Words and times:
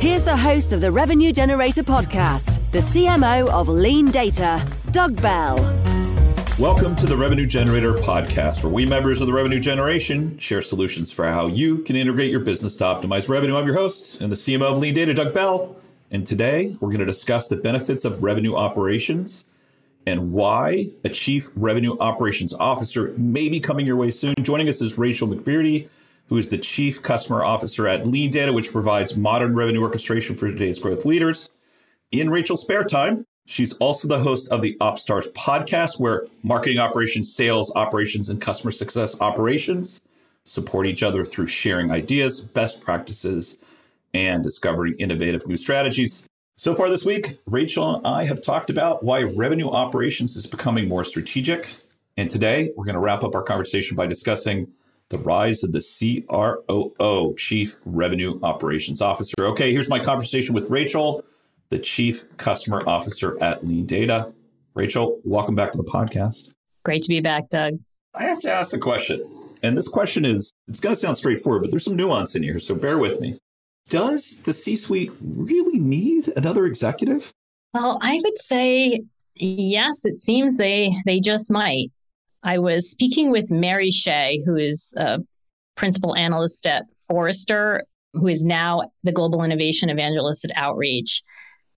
Here's 0.00 0.22
the 0.22 0.34
host 0.34 0.72
of 0.72 0.80
the 0.80 0.90
Revenue 0.90 1.30
Generator 1.30 1.82
podcast, 1.82 2.58
the 2.70 2.78
CMO 2.78 3.50
of 3.50 3.68
Lean 3.68 4.10
Data, 4.10 4.66
Doug 4.92 5.20
Bell. 5.20 5.56
Welcome 6.58 6.96
to 6.96 7.06
the 7.06 7.18
Revenue 7.18 7.44
Generator 7.44 7.92
podcast, 7.92 8.64
where 8.64 8.72
we 8.72 8.86
members 8.86 9.20
of 9.20 9.26
the 9.26 9.34
revenue 9.34 9.60
generation 9.60 10.38
share 10.38 10.62
solutions 10.62 11.12
for 11.12 11.26
how 11.26 11.48
you 11.48 11.80
can 11.80 11.96
integrate 11.96 12.30
your 12.30 12.40
business 12.40 12.78
to 12.78 12.84
optimize 12.84 13.28
revenue. 13.28 13.58
I'm 13.58 13.66
your 13.66 13.76
host 13.76 14.22
and 14.22 14.32
the 14.32 14.36
CMO 14.36 14.72
of 14.72 14.78
Lean 14.78 14.94
Data, 14.94 15.12
Doug 15.12 15.34
Bell. 15.34 15.76
And 16.10 16.26
today 16.26 16.78
we're 16.80 16.88
going 16.88 17.00
to 17.00 17.04
discuss 17.04 17.48
the 17.48 17.56
benefits 17.56 18.06
of 18.06 18.22
revenue 18.22 18.56
operations 18.56 19.44
and 20.06 20.32
why 20.32 20.88
a 21.04 21.10
chief 21.10 21.50
revenue 21.54 21.98
operations 21.98 22.54
officer 22.54 23.12
may 23.18 23.50
be 23.50 23.60
coming 23.60 23.84
your 23.84 23.96
way 23.96 24.10
soon. 24.12 24.34
Joining 24.40 24.70
us 24.70 24.80
is 24.80 24.96
Rachael 24.96 25.28
McBrearty 25.28 25.90
who 26.30 26.38
is 26.38 26.48
the 26.48 26.58
Chief 26.58 27.02
Customer 27.02 27.44
Officer 27.44 27.88
at 27.88 28.06
Lean 28.06 28.30
Data, 28.30 28.52
which 28.52 28.72
provides 28.72 29.16
modern 29.16 29.54
revenue 29.54 29.82
orchestration 29.82 30.36
for 30.36 30.48
today's 30.48 30.78
growth 30.78 31.04
leaders. 31.04 31.50
In 32.12 32.30
Rachael's 32.30 32.62
spare 32.62 32.84
time, 32.84 33.26
she's 33.46 33.76
also 33.78 34.06
the 34.06 34.20
host 34.20 34.50
of 34.52 34.62
the 34.62 34.76
OpStars 34.80 35.30
podcast, 35.32 35.98
where 35.98 36.24
marketing 36.44 36.78
operations, 36.78 37.34
sales 37.34 37.74
operations, 37.74 38.30
and 38.30 38.40
customer 38.40 38.70
success 38.70 39.20
operations 39.20 40.00
support 40.44 40.86
each 40.86 41.02
other 41.02 41.24
through 41.24 41.48
sharing 41.48 41.90
ideas, 41.90 42.40
best 42.42 42.82
practices, 42.82 43.58
and 44.14 44.44
discovering 44.44 44.94
innovative 44.94 45.48
new 45.48 45.56
strategies. 45.56 46.28
So 46.56 46.76
far 46.76 46.88
this 46.88 47.04
week, 47.04 47.38
Rachael 47.46 47.96
and 47.96 48.06
I 48.06 48.24
have 48.24 48.40
talked 48.40 48.70
about 48.70 49.02
why 49.02 49.24
revenue 49.24 49.68
operations 49.68 50.36
is 50.36 50.46
becoming 50.46 50.88
more 50.88 51.02
strategic. 51.02 51.74
And 52.16 52.30
today, 52.30 52.70
we're 52.76 52.84
going 52.84 52.94
to 52.94 53.00
wrap 53.00 53.24
up 53.24 53.34
our 53.34 53.42
conversation 53.42 53.96
by 53.96 54.06
discussing 54.06 54.68
the 55.10 55.18
rise 55.18 55.64
of 55.64 55.72
the 55.72 56.24
CROO, 56.28 57.34
Chief 57.36 57.76
Revenue 57.84 58.38
Operations 58.42 59.02
Officer. 59.02 59.34
Okay, 59.40 59.72
here's 59.72 59.88
my 59.88 59.98
conversation 59.98 60.54
with 60.54 60.70
Rachael, 60.70 61.24
the 61.68 61.80
Chief 61.80 62.24
Customer 62.36 62.80
Officer 62.88 63.36
at 63.42 63.66
Lean 63.66 63.86
Data. 63.86 64.32
Rachael, 64.74 65.20
welcome 65.24 65.56
back 65.56 65.72
to 65.72 65.78
the 65.78 65.84
podcast. 65.84 66.54
Great 66.84 67.02
to 67.02 67.08
be 67.08 67.20
back, 67.20 67.48
Doug. 67.50 67.80
I 68.14 68.22
have 68.22 68.40
to 68.40 68.52
ask 68.52 68.74
a 68.74 68.78
question. 68.78 69.22
And 69.64 69.76
this 69.76 69.88
question 69.88 70.24
is 70.24 70.52
it's 70.68 70.80
going 70.80 70.94
to 70.94 71.00
sound 71.00 71.18
straightforward, 71.18 71.62
but 71.62 71.72
there's 71.72 71.84
some 71.84 71.96
nuance 71.96 72.36
in 72.36 72.44
here, 72.44 72.60
so 72.60 72.76
bear 72.76 72.98
with 72.98 73.20
me. 73.20 73.36
Does 73.88 74.40
the 74.44 74.54
C 74.54 74.76
suite 74.76 75.10
really 75.20 75.80
need 75.80 76.28
another 76.36 76.66
executive? 76.66 77.32
Well, 77.74 77.98
I 78.00 78.20
would 78.22 78.38
say 78.38 79.02
yes, 79.34 80.04
it 80.04 80.18
seems 80.18 80.56
they 80.56 80.94
they 81.04 81.18
just 81.18 81.50
might. 81.50 81.90
I 82.42 82.58
was 82.58 82.90
speaking 82.90 83.30
with 83.30 83.50
Mary 83.50 83.90
Shea, 83.90 84.42
who 84.44 84.56
is 84.56 84.94
a 84.96 85.20
principal 85.76 86.16
analyst 86.16 86.66
at 86.66 86.84
Forrester, 87.08 87.84
who 88.12 88.26
is 88.28 88.44
now 88.44 88.90
the 89.02 89.12
global 89.12 89.42
innovation 89.42 89.90
evangelist 89.90 90.44
at 90.44 90.52
Outreach. 90.56 91.22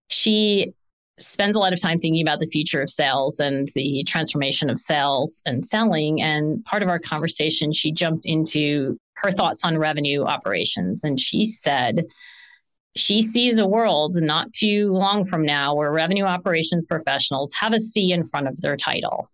She 0.10 0.74
spends 1.20 1.56
a 1.56 1.60
lot 1.60 1.74
of 1.74 1.82
time 1.82 2.00
thinking 2.00 2.22
about 2.22 2.40
the 2.40 2.48
future 2.48 2.82
of 2.82 2.90
sales 2.90 3.40
and 3.40 3.68
the 3.76 4.04
transformation 4.06 4.70
of 4.70 4.80
sales 4.80 5.42
and 5.46 5.66
selling. 5.66 6.22
And 6.22 6.64
part 6.64 6.82
of 6.82 6.90
our 6.90 7.00
conversation, 7.00 7.72
she 7.72 7.92
jumped 7.92 8.26
into 8.26 8.98
her 9.16 9.32
thoughts 9.32 9.64
on 9.64 9.78
revenue 9.78 10.24
operations. 10.24 11.04
And 11.04 11.20
she 11.20 11.46
said, 11.46 12.06
she 12.96 13.22
sees 13.22 13.60
a 13.60 13.68
world 13.68 14.16
not 14.16 14.54
too 14.54 14.92
long 14.92 15.26
from 15.26 15.46
now 15.46 15.76
where 15.76 15.92
revenue 15.92 16.26
operations 16.26 16.84
professionals 16.86 17.54
have 17.54 17.74
a 17.74 17.80
C 17.80 18.12
in 18.12 18.26
front 18.26 18.48
of 18.48 18.60
their 18.62 18.78
title 18.78 19.30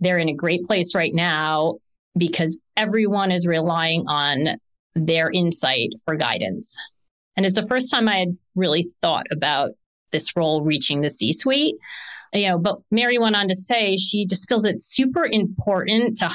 they're 0.00 0.18
in 0.18 0.28
a 0.28 0.34
great 0.34 0.64
place 0.64 0.94
right 0.94 1.12
now 1.14 1.78
because 2.16 2.60
everyone 2.76 3.32
is 3.32 3.46
relying 3.46 4.06
on 4.06 4.58
their 4.94 5.30
insight 5.30 5.90
for 6.04 6.16
guidance. 6.16 6.76
And 7.36 7.46
it's 7.46 7.54
the 7.54 7.66
first 7.66 7.90
time 7.90 8.08
I 8.08 8.18
had 8.18 8.36
really 8.56 8.90
thought 9.00 9.26
about 9.30 9.70
this 10.10 10.36
role 10.36 10.62
reaching 10.62 11.00
the 11.00 11.10
C 11.10 11.32
suite. 11.32 11.76
You 12.32 12.48
know, 12.48 12.58
but 12.58 12.80
Mary 12.90 13.18
went 13.18 13.36
on 13.36 13.48
to 13.48 13.54
say 13.54 13.96
she 13.96 14.26
just 14.26 14.48
feels 14.48 14.64
it's 14.64 14.84
super 14.84 15.26
important 15.30 16.18
to 16.18 16.30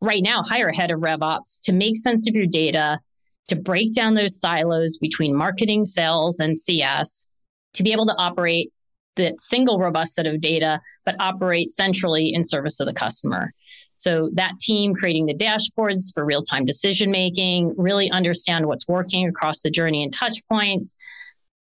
right 0.00 0.22
now 0.22 0.42
hire 0.42 0.68
a 0.68 0.76
head 0.76 0.90
of 0.90 1.00
RevOps 1.00 1.62
to 1.64 1.72
make 1.72 1.98
sense 1.98 2.28
of 2.28 2.34
your 2.34 2.46
data, 2.46 3.00
to 3.48 3.56
break 3.56 3.92
down 3.94 4.14
those 4.14 4.40
silos 4.40 4.98
between 4.98 5.34
marketing, 5.34 5.84
sales, 5.84 6.40
and 6.40 6.58
CS, 6.58 7.28
to 7.74 7.82
be 7.82 7.92
able 7.92 8.06
to 8.06 8.16
operate 8.16 8.72
that 9.16 9.40
single 9.40 9.78
robust 9.78 10.14
set 10.14 10.26
of 10.26 10.40
data, 10.40 10.80
but 11.04 11.16
operate 11.20 11.70
centrally 11.70 12.32
in 12.32 12.44
service 12.44 12.80
of 12.80 12.86
the 12.86 12.94
customer. 12.94 13.52
So 13.96 14.30
that 14.34 14.58
team 14.60 14.94
creating 14.94 15.26
the 15.26 15.34
dashboards 15.34 16.12
for 16.12 16.24
real-time 16.24 16.66
decision 16.66 17.10
making, 17.10 17.74
really 17.76 18.10
understand 18.10 18.66
what's 18.66 18.88
working 18.88 19.28
across 19.28 19.62
the 19.62 19.70
journey 19.70 20.02
and 20.02 20.12
touch 20.12 20.46
points. 20.48 20.96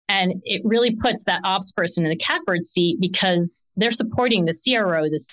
And 0.08 0.42
it 0.44 0.62
really 0.66 0.96
puts 0.96 1.26
that 1.26 1.42
ops 1.44 1.72
person 1.72 2.04
in 2.04 2.10
the 2.10 2.18
catbird 2.18 2.64
seat 2.64 3.00
because 3.00 3.66
they're 3.76 3.92
supporting 3.92 4.46
the 4.46 4.54
CRO, 4.54 5.04
the 5.04 5.24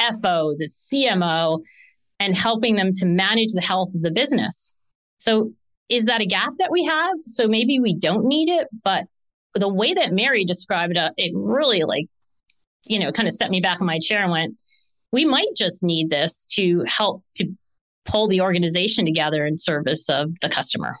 CFO, 0.00 0.56
the 0.58 0.68
CMO, 0.68 1.62
and 2.20 2.36
helping 2.36 2.76
them 2.76 2.92
to 2.94 3.06
manage 3.06 3.52
the 3.52 3.62
health 3.62 3.94
of 3.94 4.02
the 4.02 4.10
business. 4.10 4.74
So 5.18 5.52
is 5.88 6.04
that 6.06 6.20
a 6.20 6.26
gap 6.26 6.52
that 6.58 6.70
we 6.70 6.84
have? 6.84 7.14
So 7.18 7.48
maybe 7.48 7.80
we 7.80 7.94
don't 7.94 8.26
need 8.26 8.48
it, 8.48 8.68
but 8.84 9.04
the 9.54 9.68
way 9.68 9.94
that 9.94 10.12
Mary 10.12 10.44
described 10.44 10.96
it, 10.96 11.12
it 11.16 11.32
really 11.34 11.82
like, 11.82 12.06
you 12.86 12.98
know, 12.98 13.12
kind 13.12 13.28
of 13.28 13.34
set 13.34 13.50
me 13.50 13.60
back 13.60 13.80
in 13.80 13.86
my 13.86 13.98
chair 13.98 14.20
and 14.20 14.30
went, 14.30 14.56
we 15.12 15.24
might 15.24 15.54
just 15.56 15.84
need 15.84 16.10
this 16.10 16.46
to 16.54 16.84
help 16.86 17.22
to 17.36 17.48
pull 18.04 18.28
the 18.28 18.40
organization 18.40 19.04
together 19.04 19.44
in 19.46 19.58
service 19.58 20.08
of 20.08 20.38
the 20.40 20.48
customer. 20.48 20.96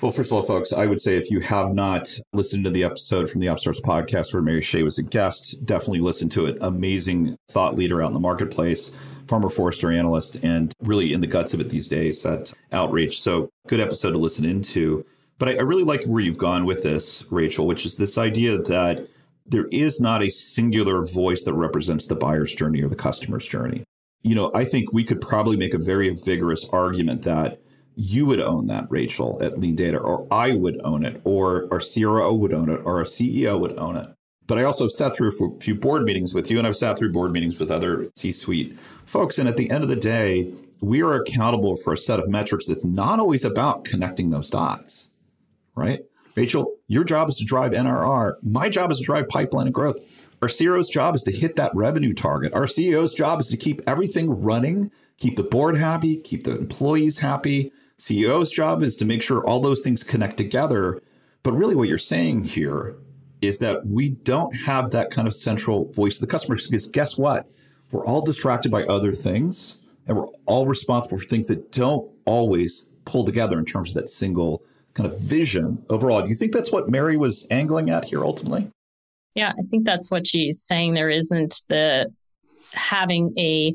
Well, 0.00 0.12
first 0.12 0.30
of 0.30 0.36
all, 0.36 0.42
folks, 0.44 0.72
I 0.72 0.86
would 0.86 1.00
say 1.00 1.16
if 1.16 1.28
you 1.28 1.40
have 1.40 1.74
not 1.74 2.16
listened 2.32 2.64
to 2.66 2.70
the 2.70 2.84
episode 2.84 3.28
from 3.28 3.40
the 3.40 3.48
OpStars 3.48 3.80
podcast 3.80 4.32
where 4.32 4.42
Mary 4.42 4.62
Shea 4.62 4.84
was 4.84 4.98
a 4.98 5.02
guest, 5.02 5.58
definitely 5.66 5.98
listen 5.98 6.28
to 6.30 6.46
it. 6.46 6.56
Amazing 6.60 7.36
thought 7.50 7.74
leader 7.74 8.00
out 8.00 8.06
in 8.06 8.14
the 8.14 8.20
marketplace, 8.20 8.92
former 9.26 9.48
Forrester 9.48 9.90
analyst, 9.90 10.44
and 10.44 10.72
really 10.82 11.12
in 11.12 11.20
the 11.20 11.26
guts 11.26 11.52
of 11.52 11.60
it 11.60 11.68
these 11.68 11.88
days 11.88 12.24
at 12.24 12.52
Outreach. 12.70 13.20
So, 13.20 13.50
good 13.66 13.80
episode 13.80 14.12
to 14.12 14.18
listen 14.18 14.44
into. 14.44 15.04
But 15.38 15.48
I, 15.48 15.52
I 15.56 15.62
really 15.62 15.84
like 15.84 16.04
where 16.04 16.22
you've 16.22 16.38
gone 16.38 16.66
with 16.66 16.82
this, 16.82 17.24
Rachael, 17.30 17.66
which 17.66 17.86
is 17.86 17.96
this 17.96 18.18
idea 18.18 18.58
that 18.58 19.08
there 19.46 19.66
is 19.72 20.00
not 20.00 20.22
a 20.22 20.30
singular 20.30 21.04
voice 21.04 21.44
that 21.44 21.54
represents 21.54 22.06
the 22.06 22.16
buyer's 22.16 22.54
journey 22.54 22.82
or 22.82 22.88
the 22.88 22.96
customer's 22.96 23.46
journey. 23.46 23.84
You 24.22 24.34
know, 24.34 24.50
I 24.54 24.64
think 24.64 24.92
we 24.92 25.04
could 25.04 25.20
probably 25.20 25.56
make 25.56 25.74
a 25.74 25.78
very 25.78 26.10
vigorous 26.10 26.68
argument 26.70 27.22
that 27.22 27.60
you 27.94 28.26
would 28.26 28.40
own 28.40 28.66
that, 28.66 28.86
Rachael, 28.90 29.38
at 29.40 29.58
Lean 29.58 29.74
Data, 29.74 29.98
or 29.98 30.26
I 30.30 30.52
would 30.52 30.80
own 30.84 31.04
it, 31.04 31.20
or 31.24 31.66
our 31.72 31.80
CRO 31.80 32.32
would 32.34 32.52
own 32.52 32.68
it, 32.68 32.80
or 32.84 32.98
our 32.98 33.04
CEO 33.04 33.58
would 33.58 33.76
own 33.78 33.96
it. 33.96 34.08
But 34.46 34.58
I 34.58 34.62
also 34.62 34.88
sat 34.88 35.16
through 35.16 35.28
a 35.28 35.60
few 35.60 35.74
board 35.74 36.04
meetings 36.04 36.34
with 36.34 36.50
you, 36.50 36.58
and 36.58 36.66
I've 36.66 36.76
sat 36.76 36.98
through 36.98 37.12
board 37.12 37.32
meetings 37.32 37.58
with 37.58 37.70
other 37.70 38.08
C 38.14 38.32
suite 38.32 38.78
folks. 39.04 39.38
And 39.38 39.48
at 39.48 39.56
the 39.56 39.70
end 39.70 39.82
of 39.82 39.90
the 39.90 39.96
day, 39.96 40.52
we 40.80 41.02
are 41.02 41.14
accountable 41.14 41.76
for 41.76 41.92
a 41.92 41.98
set 41.98 42.20
of 42.20 42.28
metrics 42.28 42.66
that's 42.66 42.84
not 42.84 43.18
always 43.18 43.44
about 43.44 43.84
connecting 43.84 44.30
those 44.30 44.48
dots 44.48 45.07
right? 45.78 46.00
Rachael, 46.36 46.74
your 46.86 47.04
job 47.04 47.28
is 47.28 47.36
to 47.38 47.44
drive 47.44 47.72
NRR. 47.72 48.34
My 48.42 48.68
job 48.68 48.90
is 48.90 48.98
to 48.98 49.04
drive 49.04 49.28
pipeline 49.28 49.66
and 49.66 49.74
growth. 49.74 49.96
Our 50.40 50.48
CEO's 50.48 50.88
job 50.88 51.16
is 51.16 51.24
to 51.24 51.32
hit 51.32 51.56
that 51.56 51.72
revenue 51.74 52.14
target. 52.14 52.54
Our 52.54 52.66
CEO's 52.66 53.14
job 53.14 53.40
is 53.40 53.48
to 53.48 53.56
keep 53.56 53.82
everything 53.88 54.30
running, 54.30 54.92
keep 55.16 55.36
the 55.36 55.42
board 55.42 55.76
happy, 55.76 56.18
keep 56.18 56.44
the 56.44 56.56
employees 56.56 57.18
happy. 57.18 57.72
CEO's 57.98 58.52
job 58.52 58.84
is 58.84 58.96
to 58.98 59.04
make 59.04 59.22
sure 59.22 59.44
all 59.44 59.60
those 59.60 59.80
things 59.80 60.04
connect 60.04 60.36
together. 60.36 61.00
But 61.42 61.54
really, 61.54 61.74
what 61.74 61.88
you're 61.88 61.98
saying 61.98 62.44
here 62.44 62.96
is 63.40 63.58
that 63.58 63.86
we 63.86 64.10
don't 64.10 64.54
have 64.54 64.92
that 64.92 65.10
kind 65.10 65.26
of 65.26 65.34
central 65.34 65.90
voice 65.92 66.16
of 66.16 66.20
the 66.20 66.30
customer 66.30 66.56
because 66.56 66.88
guess 66.90 67.18
what? 67.18 67.48
We're 67.90 68.06
all 68.06 68.20
distracted 68.20 68.70
by 68.70 68.84
other 68.84 69.12
things 69.12 69.78
and 70.06 70.16
we're 70.16 70.28
all 70.46 70.66
responsible 70.66 71.18
for 71.18 71.24
things 71.24 71.48
that 71.48 71.72
don't 71.72 72.10
always 72.24 72.86
pull 73.04 73.24
together 73.24 73.58
in 73.58 73.64
terms 73.64 73.90
of 73.90 73.94
that 73.94 74.10
single 74.10 74.62
kind 74.98 75.10
of 75.10 75.18
vision 75.20 75.84
overall. 75.88 76.22
Do 76.22 76.28
you 76.28 76.34
think 76.34 76.52
that's 76.52 76.72
what 76.72 76.90
Mary 76.90 77.16
was 77.16 77.46
angling 77.50 77.88
at 77.88 78.04
here 78.04 78.24
ultimately? 78.24 78.68
Yeah, 79.34 79.52
I 79.56 79.62
think 79.70 79.84
that's 79.84 80.10
what 80.10 80.26
she's 80.26 80.62
saying. 80.62 80.94
There 80.94 81.08
isn't 81.08 81.54
the 81.68 82.12
having 82.72 83.32
a 83.38 83.74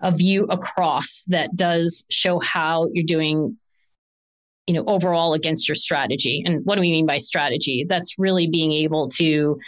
a 0.00 0.12
view 0.12 0.44
across 0.44 1.24
that 1.28 1.54
does 1.54 2.06
show 2.08 2.38
how 2.38 2.88
you're 2.92 3.04
doing 3.04 3.58
you 4.66 4.74
know 4.74 4.84
overall 4.86 5.34
against 5.34 5.68
your 5.68 5.74
strategy 5.74 6.42
and 6.46 6.64
what 6.64 6.76
do 6.76 6.80
we 6.80 6.90
mean 6.90 7.06
by 7.06 7.18
strategy 7.18 7.84
that's 7.88 8.18
really 8.18 8.48
being 8.48 8.70
able 8.70 9.08
to 9.08 9.58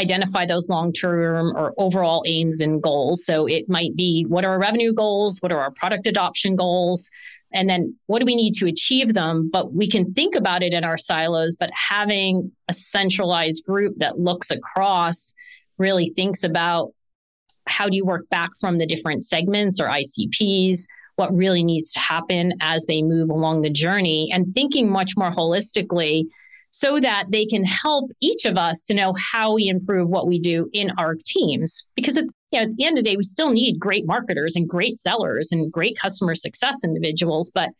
identify 0.00 0.46
those 0.46 0.68
long 0.68 0.92
term 0.92 1.56
or 1.56 1.74
overall 1.76 2.24
aims 2.26 2.60
and 2.60 2.82
goals 2.82 3.24
so 3.24 3.46
it 3.46 3.68
might 3.68 3.94
be 3.94 4.24
what 4.28 4.44
are 4.44 4.52
our 4.52 4.58
revenue 4.58 4.92
goals 4.92 5.38
what 5.40 5.52
are 5.52 5.60
our 5.60 5.70
product 5.70 6.06
adoption 6.06 6.56
goals 6.56 7.10
and 7.52 7.68
then 7.68 7.96
what 8.06 8.18
do 8.20 8.26
we 8.26 8.36
need 8.36 8.54
to 8.54 8.66
achieve 8.66 9.12
them 9.14 9.48
but 9.52 9.72
we 9.72 9.88
can 9.88 10.12
think 10.12 10.34
about 10.34 10.62
it 10.62 10.72
in 10.72 10.84
our 10.84 10.98
silos 10.98 11.56
but 11.58 11.70
having 11.72 12.52
a 12.68 12.74
centralized 12.74 13.64
group 13.64 13.94
that 13.98 14.18
looks 14.18 14.50
across 14.50 15.34
really 15.78 16.10
thinks 16.10 16.44
about 16.44 16.92
how 17.68 17.88
do 17.88 17.96
you 17.96 18.04
work 18.04 18.28
back 18.28 18.50
from 18.60 18.78
the 18.78 18.86
different 18.86 19.24
segments 19.24 19.80
or 19.80 19.88
ICPs? 19.88 20.86
What 21.16 21.34
really 21.34 21.62
needs 21.62 21.92
to 21.92 22.00
happen 22.00 22.54
as 22.60 22.86
they 22.86 23.02
move 23.02 23.30
along 23.30 23.62
the 23.62 23.70
journey 23.70 24.30
and 24.32 24.54
thinking 24.54 24.90
much 24.90 25.16
more 25.16 25.30
holistically 25.30 26.24
so 26.70 27.00
that 27.00 27.26
they 27.30 27.46
can 27.46 27.64
help 27.64 28.10
each 28.20 28.44
of 28.44 28.56
us 28.56 28.86
to 28.86 28.94
know 28.94 29.14
how 29.16 29.54
we 29.54 29.68
improve 29.68 30.08
what 30.10 30.28
we 30.28 30.38
do 30.38 30.68
in 30.72 30.92
our 30.98 31.16
teams. 31.24 31.86
Because 31.96 32.16
at, 32.18 32.24
you 32.50 32.58
know, 32.58 32.66
at 32.66 32.76
the 32.76 32.84
end 32.84 32.98
of 32.98 33.04
the 33.04 33.10
day, 33.10 33.16
we 33.16 33.22
still 33.22 33.50
need 33.50 33.78
great 33.78 34.06
marketers 34.06 34.56
and 34.56 34.68
great 34.68 34.98
sellers 34.98 35.52
and 35.52 35.72
great 35.72 35.98
customer 35.98 36.34
success 36.34 36.84
individuals. 36.84 37.50
But 37.54 37.70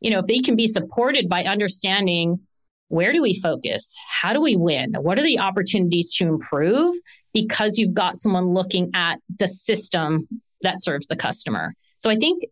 you 0.00 0.10
know, 0.10 0.18
if 0.18 0.26
they 0.26 0.40
can 0.40 0.56
be 0.56 0.66
supported 0.66 1.28
by 1.28 1.44
understanding 1.44 2.40
where 2.88 3.14
do 3.14 3.22
we 3.22 3.40
focus? 3.40 3.96
How 4.06 4.34
do 4.34 4.42
we 4.42 4.54
win? 4.54 4.92
What 5.00 5.18
are 5.18 5.22
the 5.22 5.38
opportunities 5.38 6.14
to 6.16 6.26
improve? 6.26 6.94
Because 7.32 7.78
you've 7.78 7.94
got 7.94 8.18
someone 8.18 8.52
looking 8.52 8.90
at 8.92 9.18
the 9.38 9.48
system 9.48 10.28
that 10.60 10.82
serves 10.82 11.06
the 11.06 11.16
customer. 11.16 11.72
So 11.96 12.10
I 12.10 12.16
think 12.16 12.42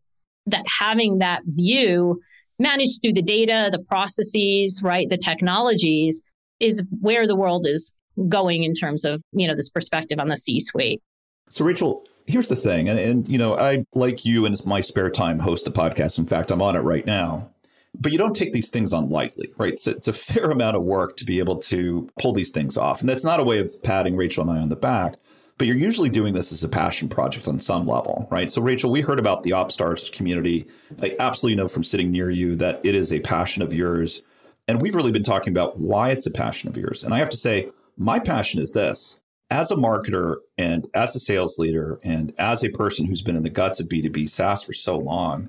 that 0.47 0.65
having 0.67 1.19
that 1.19 1.43
view 1.45 2.23
managed 2.59 3.03
through 3.03 3.13
the 3.15 3.23
data, 3.23 3.69
the 3.71 3.85
processes, 3.85 4.81
right, 4.83 5.09
the 5.09 5.19
technologies 5.19 6.23
is 6.59 6.87
where 7.01 7.27
the 7.27 7.37
world 7.37 7.67
is 7.67 7.93
going 8.29 8.65
in 8.65 8.73
terms 8.73 9.05
of, 9.05 9.23
you 9.33 9.47
know, 9.47 9.55
this 9.55 9.69
perspective 9.69 10.19
on 10.19 10.29
the 10.29 10.37
C-suite. 10.37 11.03
So 11.51 11.65
Rachael, 11.65 12.07
here's 12.29 12.49
the 12.49 12.57
thing, 12.57 12.89
and, 12.89 12.99
and 12.99 13.29
you 13.29 13.37
know, 13.37 13.59
I 13.59 13.85
like 13.93 14.25
you 14.25 14.47
and 14.47 14.55
it's 14.55 14.65
my 14.65 14.81
spare 14.81 15.11
time 15.11 15.41
host 15.41 15.67
a 15.67 15.73
podcast. 15.73 16.19
In 16.19 16.27
fact, 16.27 16.53
I'm 16.53 16.63
on 16.63 16.77
it 16.77 16.81
right 16.81 17.05
now. 17.05 17.51
But 17.99 18.13
you 18.13 18.19
don't 18.19 18.37
take 18.37 18.53
these 18.53 18.71
things 18.71 18.93
on 18.93 19.09
lightly, 19.09 19.53
right? 19.59 19.77
So 19.79 19.91
it's 19.91 20.07
a 20.07 20.13
fair 20.13 20.53
amount 20.53 20.77
of 20.77 20.85
work 20.85 21.17
to 21.17 21.25
be 21.25 21.41
able 21.41 21.57
to 21.57 22.09
pull 22.21 22.33
these 22.33 22.53
things 22.53 22.77
off. 22.77 23.01
And 23.01 23.09
that's 23.09 23.25
not 23.25 23.41
a 23.41 23.45
way 23.45 23.59
of 23.59 23.83
patting 23.83 24.17
Rachael 24.17 24.49
and 24.49 24.59
I 24.59 24.63
on 24.63 24.69
the 24.69 24.77
back, 24.77 25.17
but 25.59 25.67
you're 25.67 25.77
usually 25.77 26.09
doing 26.09 26.33
this 26.33 26.53
as 26.53 26.63
a 26.63 26.69
passion 26.69 27.09
project 27.09 27.49
on 27.49 27.59
some 27.59 27.89
level, 27.89 28.29
right? 28.31 28.51
So, 28.53 28.63
Rachael, 28.63 28.93
we 28.93 29.01
heard 29.01 29.19
about 29.19 29.43
the 29.43 29.51
OpStars 29.51 30.13
community. 30.13 30.69
I 31.03 31.17
absolutely 31.19 31.57
know 31.57 31.67
from 31.67 31.83
sitting 31.83 32.13
near 32.13 32.31
you 32.31 32.55
that 32.57 32.81
it 32.85 32.95
is 32.95 33.13
a 33.13 33.19
passion 33.19 33.61
of 33.63 33.75
yours. 33.75 34.23
And 34.69 34.81
we've 34.81 34.95
really 34.95 35.13
been 35.13 35.25
talking 35.25 35.53
about 35.53 35.81
why 35.81 36.11
it's 36.11 36.27
a 36.27 36.31
passion 36.31 36.69
of 36.69 36.77
yours. 36.77 37.03
And 37.03 37.13
I 37.13 37.19
have 37.19 37.31
to 37.31 37.37
say, 37.37 37.71
my 37.99 38.21
passion 38.21 38.63
is 38.63 38.73
this 38.73 39.19
as 39.51 39.71
a 39.71 39.77
marketer 39.77 40.37
and 40.57 40.89
as 40.95 41.17
a 41.17 41.21
sales 41.21 41.59
leader 41.59 41.99
and 42.05 42.33
as 42.39 42.65
a 42.65 42.71
person 42.71 43.07
who's 43.07 43.23
been 43.23 43.37
in 43.37 43.43
the 43.43 43.51
guts 43.51 43.81
of 43.81 43.89
B2B 43.89 44.31
SaaS 44.31 44.63
for 44.63 44.73
so 44.73 44.97
long, 44.97 45.49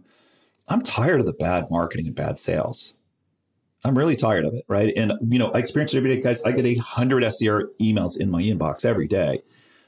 I'm 0.67 0.81
tired 0.81 1.19
of 1.19 1.25
the 1.25 1.33
bad 1.33 1.69
marketing 1.69 2.07
and 2.07 2.15
bad 2.15 2.39
sales. 2.39 2.93
I'm 3.83 3.97
really 3.97 4.15
tired 4.15 4.45
of 4.45 4.53
it, 4.53 4.63
right? 4.67 4.93
And 4.95 5.13
you 5.31 5.39
know, 5.39 5.51
I 5.51 5.59
experience 5.59 5.93
it 5.93 5.97
every 5.97 6.15
day, 6.15 6.21
guys. 6.21 6.43
I 6.43 6.51
get 6.51 6.65
a 6.65 6.75
hundred 6.75 7.23
SDR 7.23 7.65
emails 7.79 8.19
in 8.19 8.29
my 8.29 8.41
inbox 8.41 8.85
every 8.85 9.07
day. 9.07 9.41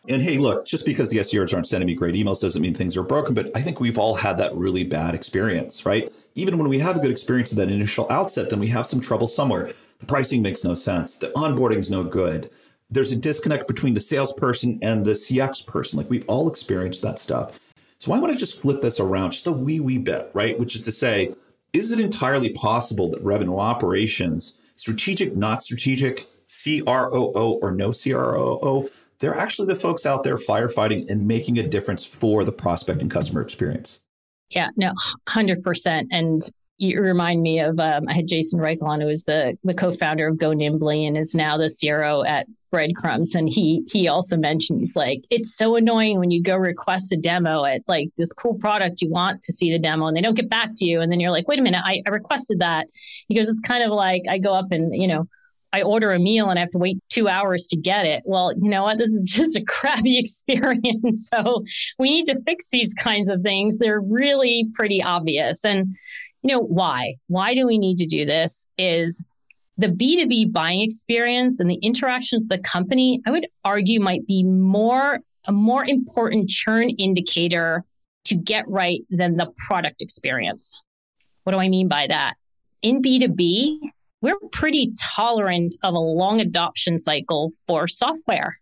And 0.09 0.21
hey, 0.21 0.37
look, 0.37 0.65
just 0.65 0.85
because 0.85 1.09
the 1.09 1.19
SDRs 1.19 1.53
aren't 1.53 1.67
sending 1.67 1.87
me 1.87 1.95
great 1.95 2.15
emails 2.15 2.41
doesn't 2.41 2.61
mean 2.61 2.73
things 2.73 2.97
are 2.97 3.03
broken. 3.03 3.33
But 3.33 3.51
I 3.55 3.61
think 3.61 3.79
we've 3.79 3.97
all 3.97 4.15
had 4.15 4.37
that 4.39 4.53
really 4.55 4.83
bad 4.83 5.15
experience, 5.15 5.85
right? 5.85 6.11
Even 6.35 6.57
when 6.57 6.67
we 6.67 6.79
have 6.79 6.97
a 6.97 6.99
good 6.99 7.11
experience 7.11 7.51
at 7.51 7.57
that 7.59 7.71
initial 7.71 8.11
outset, 8.11 8.49
then 8.49 8.59
we 8.59 8.67
have 8.67 8.85
some 8.85 8.99
trouble 8.99 9.27
somewhere. 9.27 9.71
The 9.99 10.05
pricing 10.05 10.41
makes 10.41 10.63
no 10.63 10.75
sense. 10.75 11.17
The 11.17 11.27
onboarding 11.29 11.77
is 11.77 11.89
no 11.89 12.03
good. 12.03 12.49
There's 12.93 13.11
a 13.11 13.17
disconnect 13.17 13.67
between 13.67 13.95
the 13.95 14.01
salesperson 14.01 14.77
and 14.83 15.03
the 15.03 15.13
CX 15.13 15.65
person. 15.65 15.97
Like 15.97 16.09
we've 16.09 16.27
all 16.29 16.47
experienced 16.47 17.01
that 17.01 17.17
stuff. 17.17 17.59
So 17.97 18.13
I 18.13 18.19
want 18.19 18.33
to 18.33 18.39
just 18.39 18.61
flip 18.61 18.81
this 18.81 18.99
around 18.99 19.31
just 19.31 19.47
a 19.47 19.51
wee, 19.51 19.79
wee 19.79 19.97
bit, 19.97 20.29
right? 20.33 20.59
Which 20.59 20.75
is 20.75 20.81
to 20.81 20.91
say, 20.91 21.33
is 21.71 21.91
it 21.91 21.99
entirely 21.99 22.53
possible 22.53 23.09
that 23.09 23.23
revenue 23.23 23.57
operations, 23.57 24.53
strategic, 24.75 25.35
not 25.35 25.63
strategic, 25.63 26.27
CROO 26.47 27.59
or 27.61 27.71
no 27.71 27.93
CROO, 27.93 28.87
they're 29.17 29.37
actually 29.37 29.67
the 29.67 29.75
folks 29.75 30.05
out 30.05 30.23
there 30.23 30.37
firefighting 30.37 31.09
and 31.09 31.27
making 31.27 31.57
a 31.57 31.67
difference 31.67 32.05
for 32.05 32.43
the 32.43 32.51
prospect 32.51 33.01
and 33.01 33.09
customer 33.09 33.41
experience? 33.41 34.01
Yeah, 34.49 34.69
no, 34.75 34.93
100%. 35.29 36.07
And 36.11 36.41
you 36.83 37.01
remind 37.01 37.41
me 37.41 37.59
of 37.59 37.79
um, 37.79 38.03
I 38.07 38.13
had 38.13 38.27
Jason 38.27 38.59
Reichl, 38.59 39.01
who 39.01 39.09
is 39.09 39.23
the 39.23 39.57
the 39.63 39.73
co-founder 39.73 40.27
of 40.27 40.37
Go 40.37 40.51
Nimbly 40.51 41.07
and 41.07 41.17
is 41.17 41.33
now 41.33 41.57
the 41.57 41.73
CRO 41.81 42.23
at 42.23 42.47
Breadcrumbs. 42.71 43.35
And 43.35 43.47
he 43.47 43.83
he 43.87 44.07
also 44.07 44.35
mentioned 44.35 44.79
he's 44.79 44.95
like, 44.95 45.23
it's 45.29 45.55
so 45.55 45.75
annoying 45.75 46.19
when 46.19 46.31
you 46.31 46.41
go 46.41 46.55
request 46.55 47.13
a 47.13 47.17
demo 47.17 47.63
at 47.63 47.83
like 47.87 48.09
this 48.17 48.33
cool 48.33 48.55
product 48.55 49.01
you 49.01 49.09
want 49.09 49.43
to 49.43 49.53
see 49.53 49.71
the 49.71 49.79
demo 49.79 50.07
and 50.07 50.17
they 50.17 50.21
don't 50.21 50.35
get 50.35 50.49
back 50.49 50.71
to 50.77 50.85
you. 50.85 51.01
And 51.01 51.11
then 51.11 51.19
you're 51.19 51.31
like, 51.31 51.47
wait 51.47 51.59
a 51.59 51.61
minute, 51.61 51.81
I, 51.83 52.01
I 52.05 52.09
requested 52.09 52.59
that. 52.59 52.87
Because 53.29 53.47
it's 53.47 53.59
kind 53.59 53.83
of 53.83 53.91
like 53.91 54.23
I 54.29 54.39
go 54.39 54.53
up 54.53 54.71
and, 54.71 54.93
you 54.93 55.07
know, 55.07 55.27
I 55.73 55.81
order 55.81 56.11
a 56.11 56.19
meal 56.19 56.49
and 56.49 56.59
I 56.59 56.61
have 56.61 56.71
to 56.71 56.77
wait 56.77 56.99
two 57.09 57.27
hours 57.27 57.67
to 57.67 57.77
get 57.77 58.05
it. 58.05 58.21
Well, 58.25 58.53
you 58.55 58.69
know 58.69 58.83
what? 58.83 58.99
This 58.99 59.09
is 59.09 59.21
just 59.25 59.55
a 59.55 59.63
crappy 59.63 60.17
experience. 60.19 61.29
So 61.33 61.65
we 61.97 62.09
need 62.09 62.25
to 62.27 62.41
fix 62.41 62.69
these 62.69 62.93
kinds 62.93 63.29
of 63.29 63.41
things. 63.41 63.77
They're 63.77 64.01
really 64.01 64.69
pretty 64.73 65.01
obvious. 65.01 65.65
And 65.65 65.93
you 66.43 66.51
know, 66.51 66.59
why? 66.59 67.15
Why 67.27 67.55
do 67.55 67.65
we 67.65 67.77
need 67.77 67.97
to 67.99 68.05
do 68.05 68.25
this? 68.25 68.67
Is 68.77 69.25
the 69.77 69.87
B2B 69.87 70.51
buying 70.51 70.81
experience 70.81 71.59
and 71.59 71.69
the 71.69 71.79
interactions 71.81 72.47
with 72.47 72.61
the 72.61 72.67
company, 72.67 73.21
I 73.25 73.31
would 73.31 73.47
argue, 73.63 73.99
might 73.99 74.27
be 74.27 74.43
more 74.43 75.19
a 75.45 75.51
more 75.51 75.83
important 75.85 76.49
churn 76.49 76.89
indicator 76.89 77.83
to 78.25 78.35
get 78.35 78.67
right 78.67 79.01
than 79.09 79.35
the 79.35 79.51
product 79.67 80.01
experience. 80.01 80.81
What 81.43 81.51
do 81.51 81.59
I 81.59 81.67
mean 81.67 81.89
by 81.89 82.07
that? 82.07 82.35
In 82.81 83.01
B2B, 83.01 83.79
we're 84.21 84.39
pretty 84.51 84.93
tolerant 84.97 85.75
of 85.83 85.95
a 85.95 85.99
long 85.99 86.39
adoption 86.39 86.97
cycle 86.99 87.51
for 87.67 87.89
software. 87.89 88.57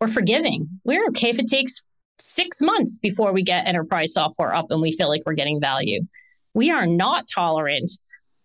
We're 0.00 0.08
forgiving. 0.08 0.80
We're 0.84 1.08
okay 1.08 1.28
if 1.28 1.38
it 1.38 1.48
takes 1.48 1.84
six 2.18 2.62
months 2.62 2.98
before 2.98 3.32
we 3.32 3.42
get 3.42 3.66
enterprise 3.66 4.14
software 4.14 4.54
up 4.54 4.70
and 4.70 4.80
we 4.80 4.92
feel 4.92 5.08
like 5.08 5.22
we're 5.26 5.34
getting 5.34 5.60
value. 5.60 6.06
We 6.54 6.70
are 6.70 6.86
not 6.86 7.28
tolerant 7.32 7.90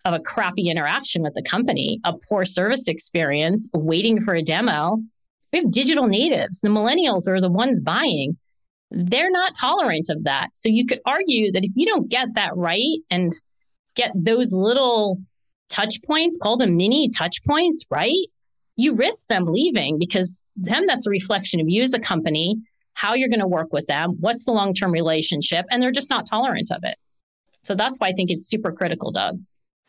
of 0.05 0.13
a 0.13 0.19
crappy 0.19 0.69
interaction 0.69 1.23
with 1.23 1.33
the 1.33 1.41
company, 1.41 1.99
a 2.03 2.13
poor 2.29 2.45
service 2.45 2.87
experience, 2.87 3.69
waiting 3.73 4.21
for 4.21 4.35
a 4.35 4.43
demo. 4.43 4.97
We 5.51 5.59
have 5.59 5.71
digital 5.71 6.07
natives. 6.07 6.61
The 6.61 6.69
millennials 6.69 7.27
are 7.27 7.41
the 7.41 7.51
ones 7.51 7.81
buying. 7.81 8.37
They're 8.91 9.31
not 9.31 9.55
tolerant 9.59 10.09
of 10.09 10.25
that. 10.25 10.49
So 10.53 10.69
you 10.69 10.85
could 10.85 11.01
argue 11.05 11.51
that 11.53 11.65
if 11.65 11.71
you 11.75 11.87
don't 11.87 12.07
get 12.07 12.35
that 12.35 12.55
right 12.55 12.99
and 13.09 13.33
get 13.95 14.11
those 14.13 14.53
little 14.53 15.19
touch 15.69 16.03
points, 16.03 16.37
call 16.37 16.57
them 16.57 16.77
mini 16.77 17.09
touch 17.09 17.43
points, 17.43 17.85
right? 17.89 18.27
You 18.75 18.93
risk 18.93 19.27
them 19.27 19.45
leaving 19.45 19.97
because 19.97 20.43
then 20.55 20.85
that's 20.85 21.07
a 21.07 21.11
reflection 21.11 21.61
of 21.61 21.69
you 21.69 21.81
as 21.81 21.93
a 21.93 21.99
company, 21.99 22.57
how 22.93 23.15
you're 23.15 23.29
going 23.29 23.39
to 23.39 23.47
work 23.47 23.73
with 23.73 23.87
them, 23.87 24.11
what's 24.19 24.45
the 24.45 24.51
long 24.51 24.73
term 24.75 24.91
relationship, 24.91 25.65
and 25.71 25.81
they're 25.81 25.91
just 25.91 26.11
not 26.11 26.27
tolerant 26.27 26.71
of 26.71 26.81
it. 26.83 26.97
So 27.65 27.73
that's 27.73 27.99
why 27.99 28.07
I 28.07 28.11
think 28.13 28.29
it's 28.29 28.47
super 28.47 28.71
critical, 28.71 29.11
Doug. 29.11 29.39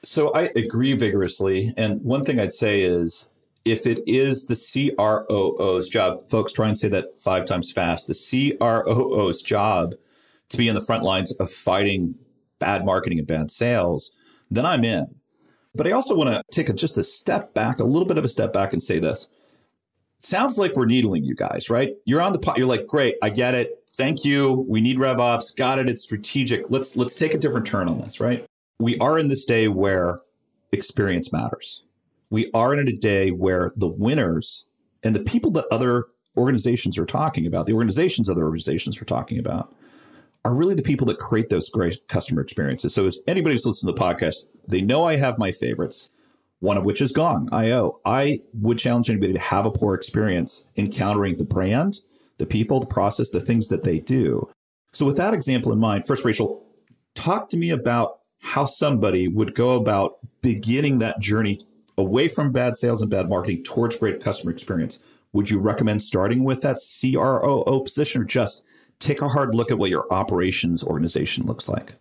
So 0.02 0.33
I 0.35 0.50
agree 0.56 0.95
vigorously. 0.95 1.75
And 1.76 2.02
one 2.02 2.25
thing 2.25 2.40
I'd 2.40 2.54
say 2.54 2.80
is 2.80 3.28
if 3.64 3.87
it 3.87 4.00
is 4.06 4.47
the 4.47 4.54
CROO's 4.54 5.88
job, 5.88 6.28
folks 6.30 6.52
try 6.52 6.68
and 6.68 6.78
say 6.78 6.88
that 6.88 7.21
five 7.21 7.45
times 7.45 7.71
fast, 7.71 8.06
the 8.06 8.56
CROO's 8.59 9.42
job 9.42 9.95
to 10.49 10.56
be 10.56 10.68
in 10.68 10.75
the 10.75 10.80
front 10.80 11.02
lines 11.02 11.33
of 11.33 11.50
fighting 11.50 12.14
bad 12.59 12.87
marketing 12.87 13.18
and 13.18 13.26
bad 13.26 13.50
sales, 13.50 14.12
then 14.50 14.64
I'm 14.64 14.85
in. 14.85 15.14
But 15.75 15.87
I 15.87 15.90
also 15.90 16.16
want 16.16 16.30
to 16.30 16.42
take 16.50 16.71
a, 16.71 16.73
just 16.73 16.97
a 16.97 17.04
step 17.04 17.52
back, 17.52 17.80
a 17.80 17.85
little 17.85 18.06
bit 18.06 18.16
of 18.16 18.25
a 18.25 18.28
step 18.28 18.52
back 18.52 18.73
and 18.73 18.83
say 18.83 18.99
this. 18.99 19.28
Sounds 20.21 20.56
like 20.56 20.75
we're 20.76 20.87
needling 20.87 21.25
you 21.25 21.35
guys, 21.35 21.68
right? 21.68 21.95
You're 22.06 22.23
on 22.23 22.33
the 22.33 22.38
pot. 22.38 22.56
You're 22.56 22.66
like, 22.66 22.87
great, 22.87 23.16
I 23.23 23.28
get 23.28 23.54
it 23.54 23.86
thank 23.96 24.24
you. 24.24 24.66
We 24.68 24.80
need 24.80 24.98
RevOps. 24.98 25.56
Got 25.56 25.78
it. 25.78 25.88
It's 25.88 26.04
strategic. 26.04 26.70
Let's 26.70 26.96
let's 26.96 27.16
take 27.16 27.34
a 27.34 27.38
different 27.38 27.66
turn 27.66 27.88
on 27.88 27.98
this, 27.98 28.20
right? 28.20 28.44
We 28.78 28.98
are 28.98 29.18
in 29.18 29.28
this 29.28 29.44
day 29.44 29.68
where 29.68 30.20
experience 30.72 31.32
matters. 31.32 31.84
We 32.30 32.50
are 32.52 32.74
in 32.74 32.88
a 32.88 32.92
day 32.92 33.30
where 33.30 33.72
the 33.76 33.88
winners 33.88 34.64
and 35.02 35.14
the 35.14 35.20
people 35.20 35.50
that 35.52 35.66
other 35.70 36.06
organizations 36.36 36.98
are 36.98 37.06
talking 37.06 37.46
about, 37.46 37.66
the 37.66 37.72
organizations 37.72 38.28
other 38.28 38.44
organizations 38.44 39.00
are 39.00 39.06
talking 39.06 39.38
about, 39.38 39.72
are 40.44 40.54
really 40.54 40.74
the 40.74 40.82
people 40.82 41.06
that 41.06 41.18
create 41.18 41.48
those 41.48 41.70
great 41.70 41.96
customer 42.08 42.42
experiences. 42.42 42.92
So 42.94 43.06
if 43.06 43.14
anybody's 43.26 43.64
listening 43.64 43.94
to 43.94 43.98
the 43.98 44.04
podcast, 44.04 44.48
they 44.68 44.82
know 44.82 45.04
I 45.04 45.16
have 45.16 45.38
my 45.38 45.52
favorites. 45.52 46.10
one 46.60 46.76
of 46.76 46.84
which 46.84 47.00
is 47.00 47.12
Gong 47.12 47.48
IO. 47.52 48.00
I 48.04 48.40
would 48.54 48.78
challenge 48.78 49.10
anybody 49.10 49.32
to 49.34 49.38
have 49.38 49.66
a 49.66 49.70
poor 49.70 49.94
experience 49.94 50.66
encountering 50.76 51.36
the 51.36 51.44
brand, 51.44 52.00
the 52.38 52.47
people, 52.47 52.81
the 52.81 52.87
process, 52.87 53.31
the 53.31 53.40
things 53.40 53.69
that 53.69 53.85
they 53.85 53.99
do. 53.99 54.49
So, 54.93 55.05
with 55.07 55.16
that 55.16 55.35
example 55.35 55.73
in 55.73 55.78
mind, 55.78 56.07
first, 56.07 56.25
Rachael, 56.25 56.64
talk 57.14 57.50
to 57.50 57.57
me 57.57 57.71
about 57.71 58.19
how 58.40 58.66
somebody 58.66 59.28
would 59.28 59.55
go 59.55 59.75
about 59.75 60.19
beginning 60.43 60.99
that 61.00 61.21
journey 61.21 61.61
away 61.99 62.28
from 62.28 62.52
bad 62.52 62.76
sales 62.76 63.00
and 63.00 63.11
bad 63.11 63.28
marketing 63.28 63.64
towards 63.64 63.97
great 63.97 64.23
customer 64.23 64.52
experience. 64.52 65.00
Would 65.33 65.50
you 65.50 65.59
recommend 65.59 66.02
starting 66.02 66.45
with 66.45 66.62
that 66.62 66.78
CROO 66.78 67.81
position 67.83 68.23
or 68.23 68.25
just 68.25 68.64
take 69.00 69.21
a 69.21 69.28
hard 69.28 69.55
look 69.55 69.71
at 69.71 69.78
what 69.78 69.90
your 69.90 70.11
operations 70.12 70.83
organization 70.83 71.47
looks 71.47 71.69
like? 71.69 71.95